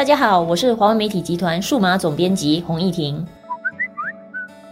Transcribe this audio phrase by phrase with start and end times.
[0.00, 3.22] 大家好，我是华为媒体集团数码总编辑洪艺婷。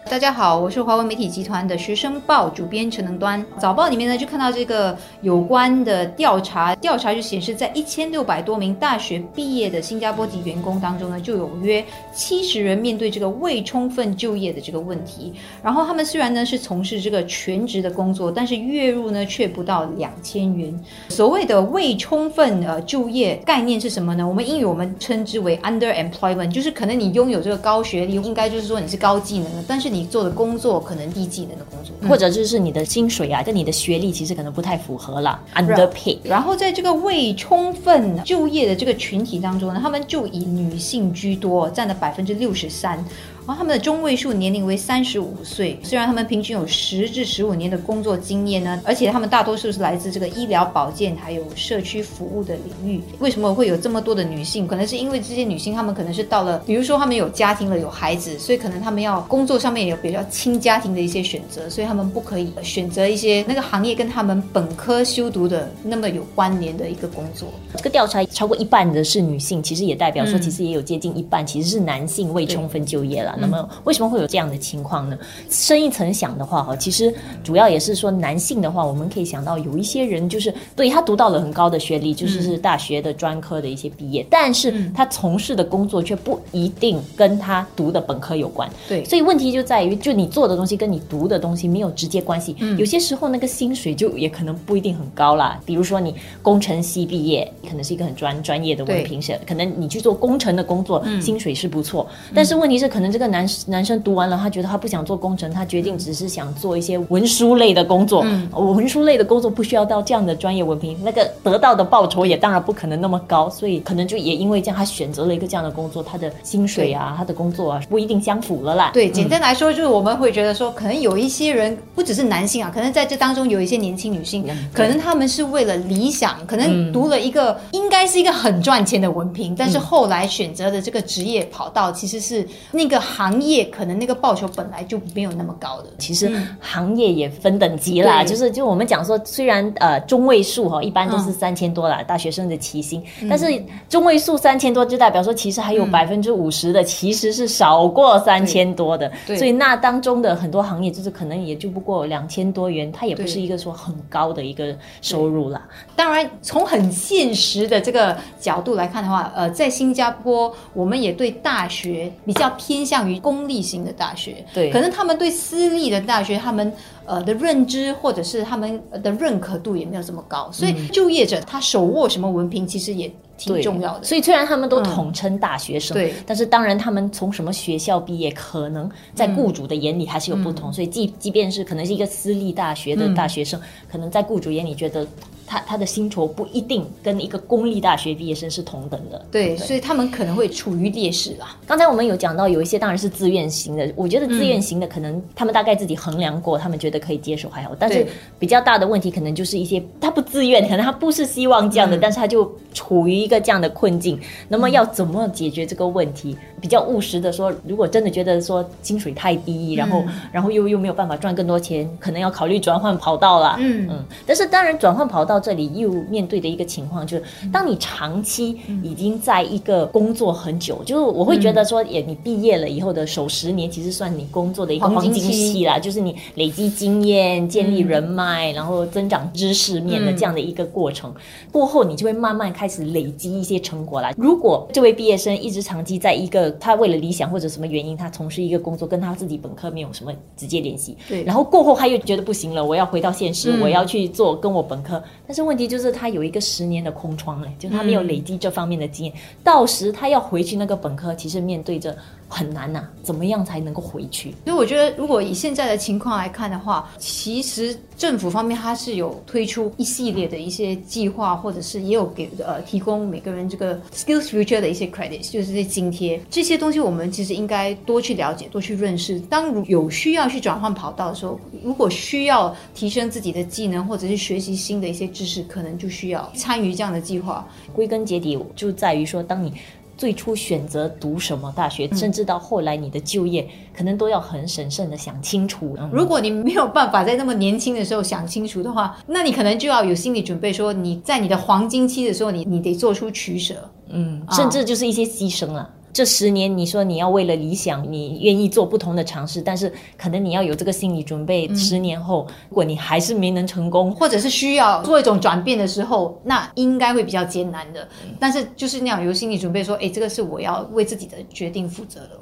[0.08, 3.44] 大家好，我是华为媒体集团的学生报主编陈能端。
[3.58, 11.84] 早报里面呢，就看到这个有关的调查，调查就显示，在一千六百多名大学毕业的新加坡籍员工当中呢，就有约
[12.14, 15.34] 七十人面对这个未充分就业的这个问题。
[15.62, 20.74] 然后他们虽然呢是从事这个全职的工作，但是月入呢却不到两千元。
[21.10, 24.26] 所谓的未充分呃就业概念是什么呢？
[24.26, 36.18] 我们英语我们称之为 underemployment，就是可能你拥有这个高学历，应该就是说你是高技能的，但是你你做的工作可能低技能的工作，或者就是你的薪水啊，跟你的学历其实可能不太符合了，underpaid。
[36.22, 43.04] 然后在这个未充分就业的这个群体当中呢，他们就以女性居多，占了百分之六十三。
[43.48, 53.00] 然后他们的中位数年龄为三十五岁，虽然他们平均有十至十五年的工作经验呢，而且他们大多数是来自这个医疗保健还有社区服务的领域。
[53.20, 54.68] 为什么会有这么多的女性？
[54.68, 67.48] 可能是因为这些女性她们可能是到了，比如说她们有家庭了，有孩子，所以可能她们要工作上面有比较亲家庭的一些选择，所以她们不可以选择一些那个行业跟她们本科修读的那么有关联的一个工作。
[67.78, 73.36] 这个调查超过一半的是女性，其实也代表说，其实也有接近一半其实是男性未充分就业了。
[73.40, 75.18] 那么为什么会有这样的情况呢？
[75.50, 88.68] 深一层想的话，哈，其实主要也是说男性的话，我们可以想到有一些人就是对他读到了很高的学历，就是是大学的专科的一些毕业，但是他从事的工作却不一定跟他读的本科有关。
[88.88, 92.56] 对，所以问题就在于，就你做的东西跟你读的东西没有直接关系。
[92.76, 95.60] 有些时候那个薪水就也可能不一定很高啦。
[95.64, 103.48] 比如说你工程系毕业，可能是一个很专专业的文凭，是可能你去做工程的工作，薪水是不错，但是问题是可能这个男。
[103.66, 108.22] 男生读完了，他觉得他不想做工程，他决定只是想做一些文书类的工作。
[108.24, 118.90] 嗯，文书类的工作不需要到这样的专业文凭，那个得到的报酬也当然不可能那么高，所以可能就也因为这样，他选择了一个这样的工作，他的薪水啊，他的工作啊，不一定相符了啦。
[118.92, 133.98] 对，简单来说就是我们会觉得说，可能有一些人不只是男性啊，可能在这当中有一些年轻女性，可能他们是为了理想，可能读了一个应该是一个很赚钱的文凭，但是后来选择的这个职业跑道其实是那个行业可能。
[133.98, 136.30] 那个报酬本来就没有那么高的，其实
[136.60, 143.46] 行业也分等级啦，就是就我们讲说，虽然呃中位数哈，一般都是三千多啦，大学生的起薪，但是
[143.88, 155.66] 中位数三千多，就代表说其实还有百分之五十的其实是少过三千多的，所以那当中的很多行业就是可能也就不过两千多元，它也不是一个说很高的一个收入啦。
[155.96, 166.72] 当然，从很现实的这个角度来看的话，呃，在新加坡，我们也对大学比较偏向于公立型的大学，对，可能他们对私立的大学，他们
[167.04, 174.04] 呃的认知或者是他们的认可度也没有这么高，所以就业者他手握什么文凭，其实也挺重要的。
[174.04, 180.70] 所以虽然他们都统称大学生，对，但是当然他们从什么学校毕业，可能在雇主的眼里还是有不同。
[180.70, 183.58] 所以即即便是可能是一个私立大学的大学生，
[183.90, 185.06] 可能在雇主眼里觉得。
[185.50, 191.56] 他他的薪酬不一定跟一个公立大学毕业生是同等的，对，所以他们可能会处于劣势啊。
[191.66, 198.06] 刚才我们有讲到，有一些当然是自愿型的，我觉得自愿型的可能他们大概自己衡量过，他们觉得可以接受还好，但是
[198.38, 204.18] 比较大的问题可能就是一些他不自愿，可能他不是希望这样的，但是他就处于一个这样的困境。
[204.48, 206.36] 那么要怎么解决这个问题？
[206.60, 210.02] 比较务实的说，如果真的觉得说薪水太低，然后
[210.32, 213.56] 然后又又没有办法赚更多钱，可能要考虑转换跑道了。
[213.58, 215.38] 嗯嗯，但是当然转换跑道。
[215.40, 217.22] 这里又面对的一个情况就是，
[217.52, 231.14] 当你长期已经在一个工作很久，就是我会觉得说，也你毕业了以后的首十年，其实算你工作的一个黄金期啦，就是你累积经验、建立人脉，然后增长知识面的这样的一个过程。
[231.52, 234.12] 过后，你就会慢慢开始累积一些成果啦。
[234.16, 245.02] 如果这位毕业生一直长期在一个他为了理想或者什么原因，他从事一个工作跟他自己本科没有什么直接联系，对，然后过后他又觉得不行了，我要回到现实，我要去做跟我本科。
[245.26, 251.96] 但是问题就是他有一个十年的空窗嘞，就他没有累积这方面的经验，到时他要回去那个本科，其实面对着
[252.28, 254.30] 很难呐，怎么样才能够回去？
[254.44, 269.18] 所以我觉得，如果以现在的情况来看的话，其实政府方面它是有推出一系列的一些计划，或者是也有给呃提供每个人这个 skills future 的一些 credit，就是这些津贴，这些东西我们其实应该多去了解，多去认识。
[269.20, 275.08] 当有需要去转换跑道的时候，如果需要提升自己的技能，或者是学习新的一些。
[275.08, 277.44] 知识可能就需要参与这样的计划。
[277.72, 279.52] 归根结底就在于说，当你
[279.98, 283.46] 最初选择读什么大学，甚至到后来你的就业，
[283.76, 285.76] 可能都要很审慎的想清楚。
[285.92, 293.56] 如果你没有办法在那么年轻的时候想清楚的话，那你可能就要有心理准备，说你在你的黄金期的时候，你你得做出取舍。
[293.90, 295.68] 嗯，啊甚至就是一些牺牲了。
[295.98, 301.52] 这十年，你说你要为了理想，你愿意做不同的尝试，但是可能你要有这个心理准备。
[301.56, 307.88] 十年后，如果你还是没能成功，或者是需要做一种转变的时候，那应该会比较艰难的。
[308.20, 312.20] 但是就是那样有心理准备，说，哎，这个是我要为自己的决定负责的哦。